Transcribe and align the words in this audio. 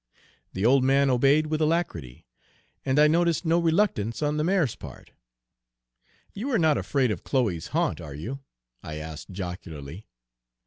The 0.53 0.65
old 0.65 0.83
man 0.83 1.11
obeyed 1.11 1.45
with 1.45 1.61
alacrity, 1.61 2.25
and 2.83 2.97
I 2.97 3.05
noticed 3.05 3.45
no 3.45 3.59
reluctance 3.59 4.23
on 4.23 4.37
the 4.37 4.43
mare's 4.43 4.75
part. 4.75 5.11
"You 6.33 6.49
are 6.51 6.57
not 6.57 6.79
afraid 6.79 7.11
of 7.11 7.23
Chloe's 7.23 7.67
haunt, 7.67 8.01
are 8.01 8.15
you?" 8.15 8.39
I 8.81 8.95
asked 8.95 9.29
jocularly. 9.29 10.07